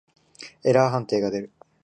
[0.63, 1.51] エラー判定が出る。